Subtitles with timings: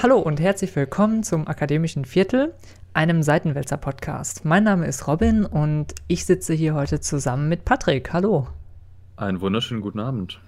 [0.00, 2.54] Hallo und herzlich willkommen zum Akademischen Viertel,
[2.94, 4.44] einem Seitenwälzer-Podcast.
[4.44, 8.12] Mein Name ist Robin und ich sitze hier heute zusammen mit Patrick.
[8.12, 8.46] Hallo.
[9.16, 10.40] Einen wunderschönen guten Abend.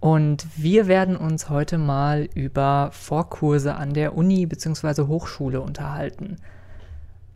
[0.00, 5.02] Und wir werden uns heute mal über Vorkurse an der Uni bzw.
[5.02, 6.38] Hochschule unterhalten.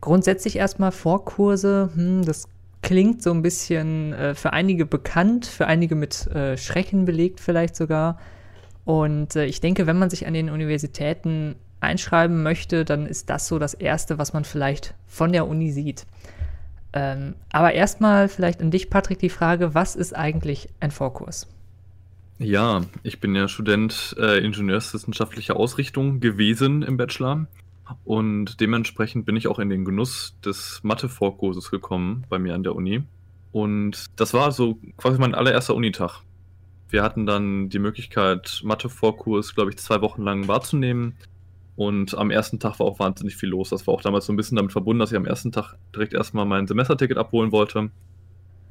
[0.01, 2.49] Grundsätzlich erstmal Vorkurse, hm, das
[2.81, 7.77] klingt so ein bisschen äh, für einige bekannt, für einige mit äh, Schrecken belegt vielleicht
[7.77, 8.17] sogar.
[8.87, 13.49] Und äh, ich denke, wenn man sich an den Universitäten einschreiben möchte, dann ist das
[13.49, 16.05] so das Erste, was man vielleicht von der Uni sieht.
[16.93, 21.49] Ähm, aber erstmal vielleicht an dich, Patrick, die Frage, was ist eigentlich ein Vorkurs?
[22.39, 27.47] Ja, ich bin ja Student äh, Ingenieurswissenschaftlicher Ausrichtung gewesen im Bachelor
[28.05, 32.73] und dementsprechend bin ich auch in den Genuss des Mathe-Vorkurses gekommen bei mir an der
[32.73, 33.03] Uni.
[33.51, 36.21] Und das war so quasi mein allererster Unitag
[36.89, 41.17] wir hatten dann die Möglichkeit, Mathe-Vorkurs, glaube ich, zwei Wochen lang wahrzunehmen.
[41.75, 43.69] Und am ersten Tag war auch wahnsinnig viel los.
[43.69, 46.13] Das war auch damals so ein bisschen damit verbunden, dass ich am ersten Tag direkt
[46.13, 47.91] erstmal mein Semesterticket abholen wollte,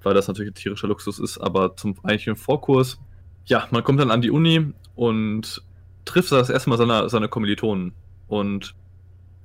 [0.03, 1.39] weil das natürlich ein tierischer Luxus ist.
[1.39, 2.98] Aber zum eigentlichen Vorkurs,
[3.44, 5.62] ja, man kommt dann an die Uni und
[6.05, 7.92] trifft das erste Mal seine, seine Kommilitonen.
[8.27, 8.75] Und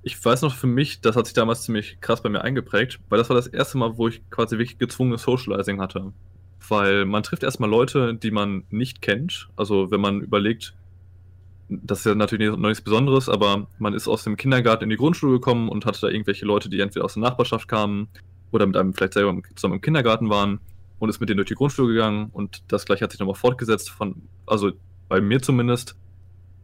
[0.02, 3.20] ich weiß noch für mich, das hat sich damals ziemlich krass bei mir eingeprägt, weil
[3.20, 6.14] das war das erste Mal, wo ich quasi wirklich gezwungenes Socializing hatte
[6.68, 9.50] weil man trifft erstmal Leute, die man nicht kennt.
[9.56, 10.74] Also wenn man überlegt,
[11.70, 14.98] das ist ja natürlich noch nichts Besonderes, aber man ist aus dem Kindergarten in die
[14.98, 18.10] Grundschule gekommen und hatte da irgendwelche Leute, die entweder aus der Nachbarschaft kamen
[18.52, 20.60] oder mit einem vielleicht selber zusammen im Kindergarten waren
[21.00, 23.90] und ist mit denen durch die Grundschule gegangen und das gleiche hat sich nochmal fortgesetzt
[23.90, 24.72] von, also
[25.08, 25.96] bei mir zumindest,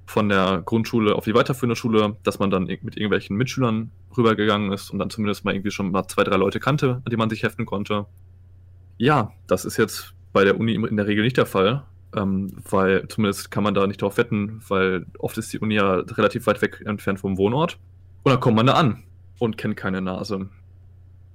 [0.05, 4.89] von der Grundschule auf die weiterführende Schule, dass man dann mit irgendwelchen Mitschülern rübergegangen ist
[4.89, 7.43] und dann zumindest mal irgendwie schon mal zwei, drei Leute kannte, an die man sich
[7.43, 8.05] heften konnte.
[8.97, 11.83] Ja, das ist jetzt bei der Uni in der Regel nicht der Fall,
[12.15, 15.95] ähm, weil zumindest kann man da nicht drauf wetten, weil oft ist die Uni ja
[15.95, 17.77] relativ weit weg entfernt vom Wohnort.
[18.23, 19.03] Und dann kommt man da an
[19.39, 20.49] und kennt keine Nase.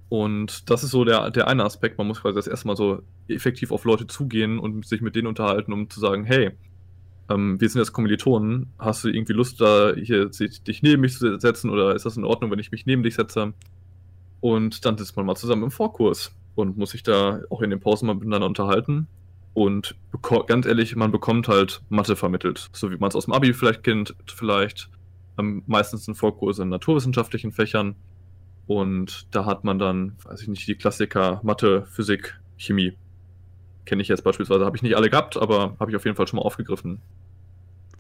[0.09, 1.97] Und das ist so der, der eine Aspekt.
[1.99, 5.73] Man muss quasi das erstmal so effektiv auf Leute zugehen und sich mit denen unterhalten,
[5.73, 6.51] um zu sagen, hey,
[7.31, 11.39] ähm, wir sind jetzt Kommilitonen, hast du irgendwie Lust, da hier dich neben mich zu
[11.39, 13.55] setzen oder ist das in Ordnung, wenn ich mich neben dich setze?
[14.41, 17.81] Und dann sitzt man mal zusammen im Vorkurs und muss sich da auch in den
[17.81, 19.09] Pausen mal miteinander unterhalten.
[19.55, 19.95] Und
[20.47, 23.83] ganz ehrlich, man bekommt halt Mathe vermittelt, so wie man es aus dem Abi vielleicht
[23.83, 24.89] kennt, vielleicht
[25.39, 27.97] ähm, meistens in Vorkurse in naturwissenschaftlichen Fächern.
[28.67, 32.95] Und da hat man dann, weiß ich nicht, die Klassiker Mathe, Physik, Chemie.
[33.85, 36.29] Kenne ich jetzt beispielsweise, habe ich nicht alle gehabt, aber habe ich auf jeden Fall
[36.29, 37.01] schon mal aufgegriffen.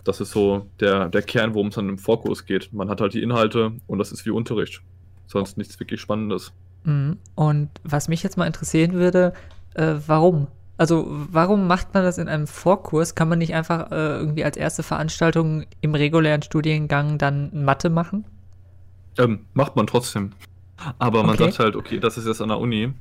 [0.04, 2.72] Das ist so der, der Kern, worum es dann im Vorkurs geht.
[2.72, 4.82] Man hat halt die Inhalte und das ist wie Unterricht.
[5.26, 6.52] Sonst nichts wirklich Spannendes.
[6.84, 7.19] Mhm.
[7.34, 9.32] Und was mich jetzt mal interessieren würde,
[9.75, 10.48] äh, warum?
[10.78, 13.15] Also warum macht man das in einem Vorkurs?
[13.15, 18.25] Kann man nicht einfach äh, irgendwie als erste Veranstaltung im regulären Studiengang dann Mathe machen?
[19.19, 20.32] Ähm, macht man trotzdem.
[20.98, 21.44] Aber man okay.
[21.44, 22.93] sagt halt, okay, das ist jetzt an der Uni.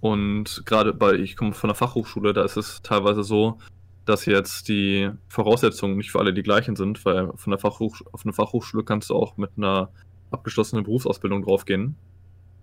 [0.00, 3.58] Und gerade bei, ich komme von der Fachhochschule, da ist es teilweise so,
[4.04, 8.24] dass jetzt die Voraussetzungen nicht für alle die gleichen sind, weil von der Fachhoch auf
[8.24, 9.90] eine Fachhochschule kannst du auch mit einer
[10.30, 11.96] abgeschlossenen Berufsausbildung draufgehen.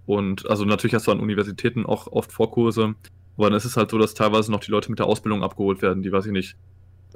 [0.05, 2.95] Und also natürlich hast du an Universitäten auch oft Vorkurse,
[3.37, 5.81] aber dann ist es halt so, dass teilweise noch die Leute mit der Ausbildung abgeholt
[5.81, 6.55] werden, die weiß ich nicht.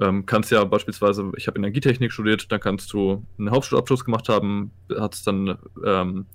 [0.00, 4.70] Ähm, kannst ja beispielsweise, ich habe Energietechnik studiert, dann kannst du einen Hauptschulabschluss gemacht haben,
[4.96, 6.26] hast dann ähm,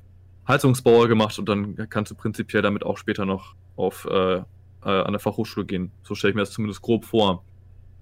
[0.47, 4.43] Heizungsbauer gemacht und dann kannst du prinzipiell damit auch später noch auf äh, äh,
[4.89, 5.91] an der Fachhochschule gehen.
[6.03, 7.43] So stelle ich mir das zumindest grob vor.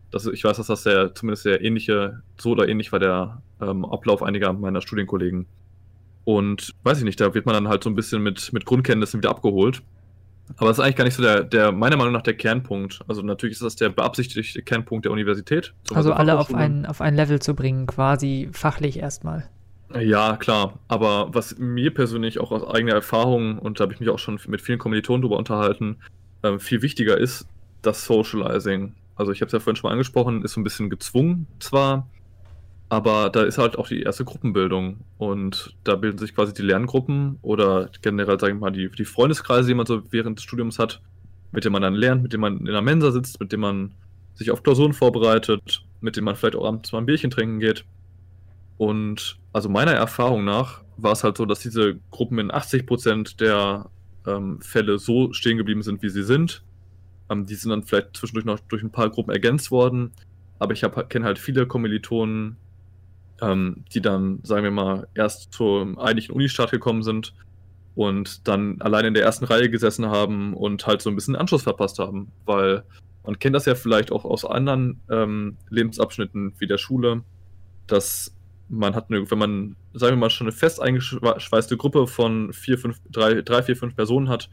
[0.09, 3.85] Das, ich weiß, dass das sehr, zumindest sehr ähnliche, so oder ähnlich war der ähm,
[3.85, 5.45] Ablauf einiger meiner Studienkollegen.
[6.23, 9.19] Und weiß ich nicht, da wird man dann halt so ein bisschen mit, mit Grundkenntnissen
[9.19, 9.81] wieder abgeholt.
[10.57, 12.99] Aber das ist eigentlich gar nicht so der, der, meiner Meinung nach, der Kernpunkt.
[13.07, 15.73] Also natürlich ist das der beabsichtigte Kernpunkt der Universität.
[15.93, 19.47] Also alle auf ein, auf ein Level zu bringen, quasi fachlich erstmal.
[19.99, 20.79] Ja, klar.
[20.87, 24.39] Aber was mir persönlich auch aus eigener Erfahrung, und da habe ich mich auch schon
[24.47, 25.97] mit vielen Kommilitonen drüber unterhalten,
[26.44, 27.47] äh, viel wichtiger ist,
[27.81, 28.94] das Socializing.
[29.15, 32.07] Also ich habe es ja vorhin schon mal angesprochen, ist so ein bisschen gezwungen zwar,
[32.91, 37.39] aber da ist halt auch die erste Gruppenbildung und da bilden sich quasi die Lerngruppen
[37.41, 41.01] oder generell, sagen wir mal, die, die Freundeskreise, die man so während des Studiums hat,
[41.53, 43.91] mit denen man dann lernt, mit denen man in der Mensa sitzt, mit denen man
[44.33, 47.85] sich auf Klausuren vorbereitet, mit denen man vielleicht auch abends mal ein Bierchen trinken geht.
[48.77, 53.89] Und also meiner Erfahrung nach war es halt so, dass diese Gruppen in 80% der
[54.27, 56.61] ähm, Fälle so stehen geblieben sind, wie sie sind.
[57.29, 60.11] Ähm, die sind dann vielleicht zwischendurch noch durch ein paar Gruppen ergänzt worden.
[60.59, 62.57] Aber ich kenne halt viele Kommilitonen,
[63.41, 67.33] ähm, die dann, sagen wir mal, erst zum eigentlichen Unistart gekommen sind
[67.95, 71.63] und dann allein in der ersten Reihe gesessen haben und halt so ein bisschen Anschluss
[71.63, 72.83] verpasst haben, weil
[73.23, 77.23] man kennt das ja vielleicht auch aus anderen ähm, Lebensabschnitten wie der Schule,
[77.88, 78.33] dass
[78.69, 82.77] man hat eine, wenn man, sagen wir mal, schon eine fest eingeschweißte Gruppe von vier,
[82.77, 84.49] fünf, drei, drei, vier, fünf Personen hat,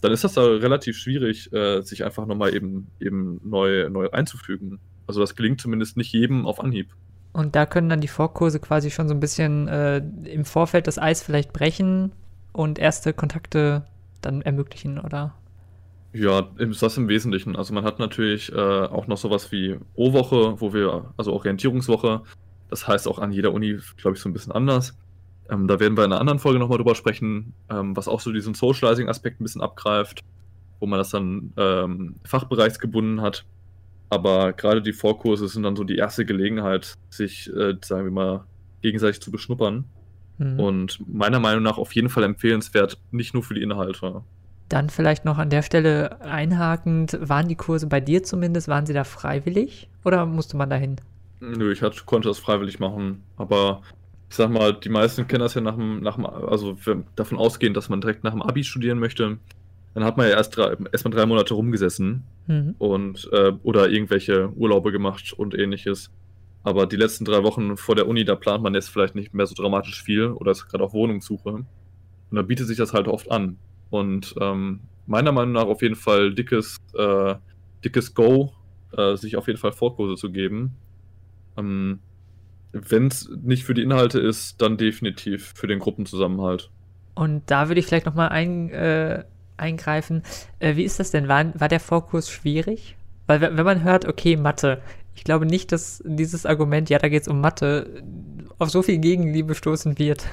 [0.00, 4.78] dann ist das da relativ schwierig, äh, sich einfach nochmal eben, eben neu, neu einzufügen.
[5.06, 6.94] Also das gelingt zumindest nicht jedem auf Anhieb.
[7.36, 10.98] Und da können dann die Vorkurse quasi schon so ein bisschen äh, im Vorfeld das
[10.98, 12.12] Eis vielleicht brechen
[12.54, 13.84] und erste Kontakte
[14.22, 15.34] dann ermöglichen, oder?
[16.14, 17.54] Ja, das im Wesentlichen.
[17.54, 22.22] Also man hat natürlich äh, auch noch sowas wie O-Woche, wo wir, also Orientierungswoche,
[22.70, 24.96] das heißt auch an jeder Uni, glaube ich, so ein bisschen anders.
[25.50, 28.32] Ähm, da werden wir in einer anderen Folge nochmal drüber sprechen, ähm, was auch so
[28.32, 30.24] diesen Socializing-Aspekt ein bisschen abgreift,
[30.80, 33.44] wo man das dann ähm, fachbereichsgebunden hat.
[34.08, 38.44] Aber gerade die Vorkurse sind dann so die erste Gelegenheit, sich, äh, sagen wir mal,
[38.82, 39.84] gegenseitig zu beschnuppern.
[40.38, 40.60] Mhm.
[40.60, 44.22] Und meiner Meinung nach auf jeden Fall empfehlenswert, nicht nur für die Inhalte.
[44.68, 48.94] Dann vielleicht noch an der Stelle einhakend, waren die Kurse bei dir zumindest, waren sie
[48.94, 50.96] da freiwillig oder musste man dahin?
[51.40, 53.82] Nö, ich hatte, konnte das freiwillig machen, aber
[54.28, 56.76] ich sag mal, die meisten kennen das ja nach dem, nach dem also
[57.14, 59.38] davon ausgehen, dass man direkt nach dem Abi studieren möchte.
[59.96, 62.74] Dann hat man ja erst drei, erstmal drei Monate rumgesessen mhm.
[62.76, 66.10] und äh, oder irgendwelche Urlaube gemacht und ähnliches.
[66.64, 69.46] Aber die letzten drei Wochen vor der Uni, da plant man jetzt vielleicht nicht mehr
[69.46, 71.48] so dramatisch viel oder ist gerade auf Wohnungssuche.
[71.48, 71.66] Und
[72.30, 73.56] da bietet sich das halt oft an.
[73.88, 77.36] Und ähm, meiner Meinung nach auf jeden Fall dickes, äh,
[77.82, 78.52] dickes Go,
[78.94, 80.76] äh, sich auf jeden Fall Vorkurse zu geben.
[81.56, 82.00] Ähm,
[82.72, 86.68] Wenn es nicht für die Inhalte ist, dann definitiv für den Gruppenzusammenhalt.
[87.14, 89.24] Und da würde ich vielleicht nochmal ein, äh,
[89.56, 90.22] eingreifen.
[90.58, 91.28] Äh, wie ist das denn?
[91.28, 92.96] War, war der Vorkurs schwierig?
[93.26, 94.80] Weil wenn man hört, okay, Mathe,
[95.14, 98.02] ich glaube nicht, dass dieses Argument, ja, da geht es um Mathe,
[98.58, 100.26] auf so viel Gegenliebe stoßen wird.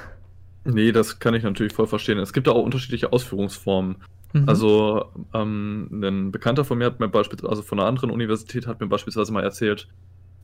[0.66, 2.20] Nee, das kann ich natürlich voll verstehen.
[2.20, 3.98] Es gibt da auch unterschiedliche Ausführungsformen.
[4.34, 4.50] Mhm.
[4.50, 8.80] Also, ähm, ein Bekannter von mir hat mir beispielsweise, also von einer anderen Universität hat
[8.80, 9.88] mir beispielsweise mal erzählt,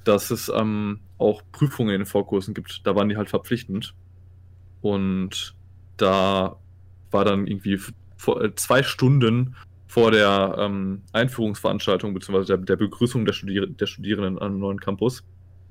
[0.04, 2.86] dass es ähm, auch Prüfungen in den Vorkursen gibt.
[2.86, 3.94] Da waren die halt verpflichtend.
[4.82, 5.56] Und
[5.98, 6.58] da
[7.12, 7.80] war dann irgendwie
[8.20, 9.56] vor, äh, zwei Stunden
[9.88, 12.46] vor der ähm, Einführungsveranstaltung bzw.
[12.46, 15.24] Der, der, Begrüßung der, Studier der Studierenden am neuen Campus,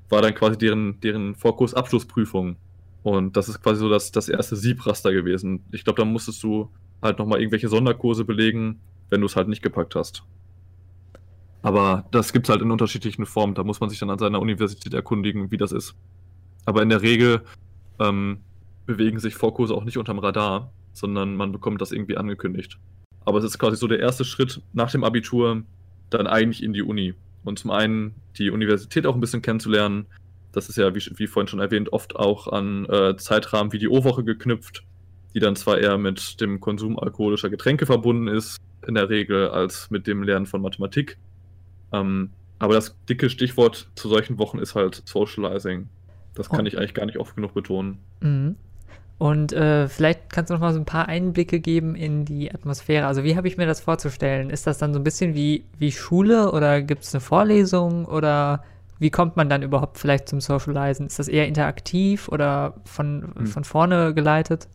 [0.09, 2.57] war dann quasi deren, deren Vorkursabschlussprüfung.
[3.05, 5.63] Und das ist quasi so das, das erste Siebraster gewesen.
[5.71, 8.81] Ich glaube, da musstest du halt nochmal irgendwelche Sonderkurse belegen,
[9.11, 10.25] wenn du es halt nicht gepackt hast.
[11.63, 13.55] Aber das gibt es halt in unterschiedlichen Formen.
[13.55, 15.95] Da muss man sich dann an seiner Universität erkundigen, wie das ist.
[16.65, 17.43] Aber in der Regel
[18.01, 18.39] ähm,
[18.87, 22.79] bewegen sich Vorkurse auch nicht unterm Radar, sondern man bekommt das irgendwie angekündigt.
[23.25, 25.63] Aber es ist quasi so der erste Schritt nach dem Abitur,
[26.11, 27.15] dann eigentlich in die Uni.
[27.45, 30.07] Und zum einen die Universität auch ein bisschen kennenzulernen.
[30.53, 33.89] Das ist ja, wie, wie vorhin schon erwähnt, oft auch an äh, Zeitrahmen wie die
[33.89, 34.83] O-Woche geknüpft,
[35.35, 38.57] die dann zwar eher mit dem Konsum alkoholischer Getränke verbunden ist,
[38.87, 41.19] in der Regel, als mit dem Lernen von Mathematik.
[41.93, 45.89] Ähm, aber das dicke Stichwort zu solchen Wochen ist halt Socializing.
[46.35, 46.69] Das kann oh.
[46.69, 47.99] ich eigentlich gar nicht oft genug betonen.
[48.21, 48.57] Mhm.
[49.19, 53.07] Und äh, vielleicht kannst du noch mal so ein paar Einblicke geben in die Atmosphäre.
[53.07, 54.49] Also wie habe ich mir das vorzustellen?
[54.49, 58.63] Ist das dann so ein bisschen wie, wie Schule oder gibt es eine Vorlesung oder
[59.01, 61.07] wie kommt man dann überhaupt vielleicht zum Socializen?
[61.07, 63.47] Ist das eher interaktiv oder von, hm.
[63.47, 64.69] von vorne geleitet?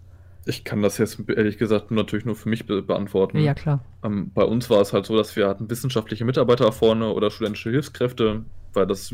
[0.45, 3.39] Ich kann das jetzt ehrlich gesagt natürlich nur für mich be beantworten.
[3.39, 3.79] Ja, klar.
[4.03, 7.69] Ähm, bei uns war es halt so, dass wir hatten wissenschaftliche Mitarbeiter vorne oder studentische
[7.69, 9.13] Hilfskräfte, weil das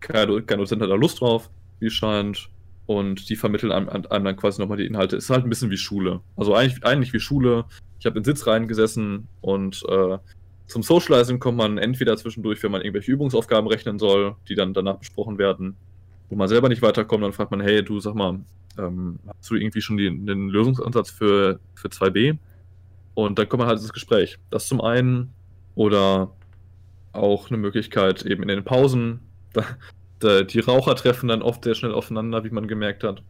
[0.00, 2.48] kein, kein Dozent hat da Lust drauf, wie scheint.
[2.86, 5.16] Und die vermitteln einem, einem dann quasi nochmal die Inhalte.
[5.16, 6.20] Ist halt ein bisschen wie Schule.
[6.36, 7.64] Also eigentlich, eigentlich wie Schule.
[7.98, 10.18] Ich habe in Sitz reingesessen und äh,
[10.66, 14.98] zum Socializing kommt man entweder zwischendurch, wenn man irgendwelche Übungsaufgaben rechnen soll, die dann danach
[14.98, 15.76] besprochen werden,
[16.28, 18.40] wo man selber nicht weiterkommt, dann fragt man, hey, du sag mal,
[18.78, 22.38] ähm, hast du irgendwie schon die, den Lösungsansatz für, für 2b?
[23.14, 24.38] Und dann kommt man halt ins Gespräch.
[24.50, 25.32] Das zum einen
[25.74, 26.32] oder
[27.12, 29.20] auch eine Möglichkeit eben in den Pausen.
[29.52, 29.64] Da,
[30.22, 33.22] die Raucher treffen dann oft sehr schnell aufeinander, wie man gemerkt hat.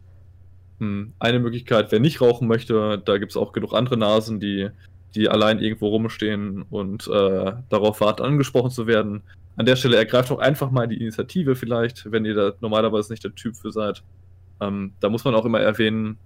[0.79, 4.69] Hm, eine Möglichkeit, wer nicht rauchen möchte, da gibt es auch genug andere Nasen, die,
[5.15, 9.23] die allein irgendwo rumstehen und äh, darauf warten, angesprochen zu werden.
[9.55, 13.23] An der Stelle ergreift doch einfach mal die Initiative vielleicht, wenn ihr da normalerweise nicht
[13.23, 14.03] der Typ für seid.
[14.61, 16.17] Ähm, da muss man auch immer erwähnen,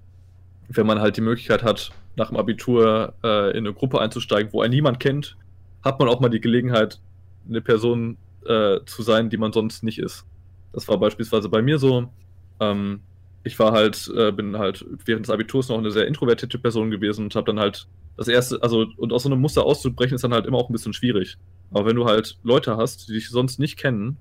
[0.68, 4.62] wenn man halt die Möglichkeit hat, nach dem Abitur äh, in eine Gruppe einzusteigen, wo
[4.62, 5.38] einen niemand kennt,
[5.82, 7.00] hat man auch mal die Gelegenheit,
[7.48, 10.26] eine Person äh, zu sein, die man sonst nicht ist.
[10.74, 12.10] Das war beispielsweise bei mir so.
[12.60, 13.02] Ähm,
[13.44, 17.26] ich war halt, äh, bin halt während des Abiturs noch eine sehr introvertierte Person gewesen
[17.26, 17.88] und habe dann halt
[18.18, 20.74] das erste, also und aus so einem Muster auszubrechen, ist dann halt immer auch ein
[20.74, 21.38] bisschen schwierig.
[21.72, 24.18] Aber wenn du halt Leute hast, die dich sonst nicht kennen,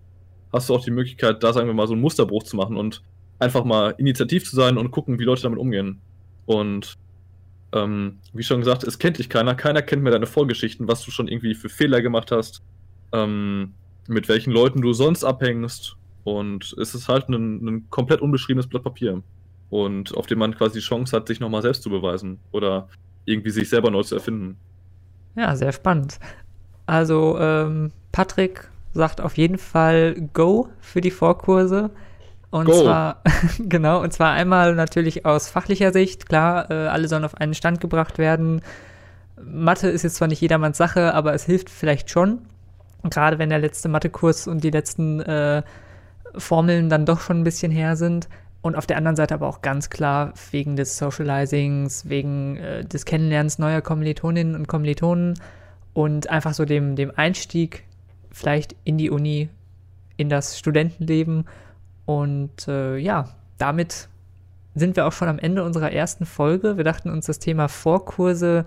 [0.53, 3.03] hast du auch die Möglichkeit, da sagen wir mal so einen Musterbruch zu machen und
[3.39, 6.01] einfach mal initiativ zu sein und gucken, wie Leute damit umgehen.
[6.47, 6.97] Und
[7.73, 9.55] ähm, wie schon gesagt, es kennt dich keiner.
[9.55, 12.63] Keiner kennt mehr deine Vorgeschichten, was du schon irgendwie für Fehler gemacht hast,
[13.13, 13.75] ähm,
[14.09, 18.85] mit welchen Leuten du sonst abhängst, Und es ist halt ein, ein komplett unbeschriebenes Blatt
[18.85, 19.23] Papier.
[19.71, 22.39] Und auf dem man quasi die Chance hat, sich nochmal selbst zu beweisen.
[22.53, 22.89] Oder
[23.25, 24.57] irgendwie sich selber neu zu erfinden.
[25.37, 26.19] Ja, sehr spannend.
[26.87, 31.91] Also, ähm, Patrick sagt auf jeden Fall Go für die Vorkurse.
[32.51, 32.83] Und Go.
[32.83, 33.23] zwar,
[33.59, 37.81] genau, und zwar einmal natürlich aus fachlicher Sicht, klar, äh, alle sollen auf einen Stand
[37.81, 38.61] gebracht werden.
[39.43, 42.41] Mathe ist jetzt zwar nicht jedermanns Sache, aber es hilft vielleicht schon.
[43.09, 45.63] Gerade wenn der letzte Mathekurs und die letzten äh,
[46.37, 48.29] Formeln dann doch schon ein bisschen her sind.
[48.63, 53.07] Und auf der anderen Seite aber auch ganz klar wegen des Socializings, wegen äh, des
[53.07, 55.39] Kennenlernens neuer Kommilitoninnen und Kommilitonen
[55.95, 57.85] und einfach so dem, dem Einstieg
[58.31, 59.49] vielleicht in die Uni,
[60.17, 61.47] in das Studentenleben.
[62.05, 64.09] Und äh, ja, damit
[64.75, 66.77] sind wir auch schon am Ende unserer ersten Folge.
[66.77, 68.67] Wir dachten uns, das Thema Vorkurse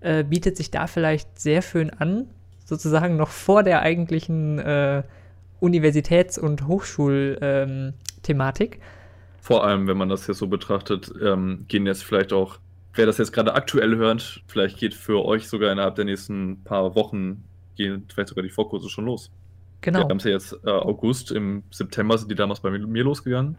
[0.00, 2.26] äh, bietet sich da vielleicht sehr schön an,
[2.64, 5.02] sozusagen noch vor der eigentlichen äh,
[5.60, 8.76] Universitäts- und Hochschulthematik.
[8.76, 8.82] Ähm,
[9.40, 12.58] vor allem, wenn man das jetzt so betrachtet, ähm, gehen jetzt vielleicht auch,
[12.94, 16.94] wer das jetzt gerade aktuell hört, vielleicht geht für euch sogar innerhalb der nächsten paar
[16.94, 17.44] Wochen,
[17.76, 19.30] gehen vielleicht sogar die Vorkurse schon los.
[19.80, 20.00] Genau.
[20.00, 23.56] Wir haben es ja jetzt äh, August, im September sind die damals bei mir losgegangen.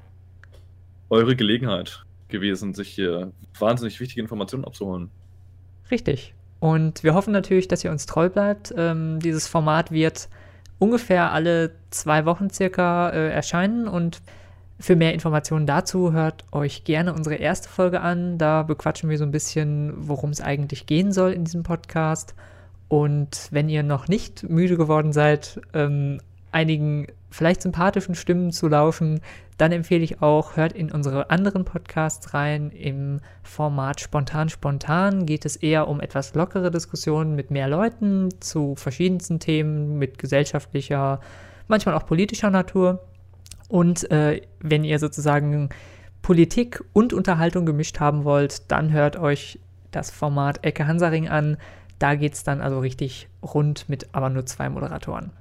[1.09, 5.09] Eure Gelegenheit gewesen, sich hier wahnsinnig wichtige Informationen abzuholen.
[5.89, 6.33] Richtig.
[6.59, 8.73] Und wir hoffen natürlich, dass ihr uns treu bleibt.
[8.77, 10.29] Ähm, dieses Format wird
[10.81, 14.19] ungefähr alle zwei Wochen circa äh, erscheinen und
[14.79, 18.39] für mehr Informationen dazu hört euch gerne unsere erste Folge an.
[18.39, 22.33] Da bequatschen wir so ein bisschen, worum es eigentlich gehen soll in diesem Podcast.
[22.87, 26.19] Und wenn ihr noch nicht müde geworden seid, ähm,
[26.51, 29.21] einigen vielleicht sympathischen Stimmen zu lauschen,
[29.57, 32.71] dann empfehle ich auch, hört in unsere anderen Podcasts rein.
[32.71, 38.75] Im Format Spontan Spontan geht es eher um etwas lockere Diskussionen mit mehr Leuten zu
[38.75, 41.19] verschiedensten Themen, mit gesellschaftlicher,
[41.67, 43.03] manchmal auch politischer Natur.
[43.69, 45.69] Und äh, wenn ihr sozusagen
[46.21, 49.59] Politik und Unterhaltung gemischt haben wollt, dann hört euch
[49.91, 51.57] das Format Ecke Hansaring an.
[51.99, 55.31] Da geht es dann also richtig rund mit aber nur zwei Moderatoren.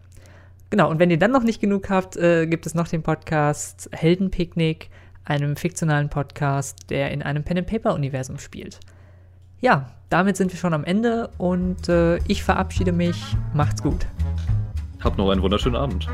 [0.71, 3.91] Genau, und wenn ihr dann noch nicht genug habt, äh, gibt es noch den Podcast
[3.93, 4.89] Heldenpicknick,
[5.25, 8.79] einem fiktionalen Podcast, der in einem Pen-and-Paper-Universum spielt.
[9.61, 13.37] Ja, damit sind wir schon am Ende und äh, ich verabschiede mich.
[13.53, 14.07] Macht's gut.
[15.03, 16.09] Habt noch einen wunderschönen Abend.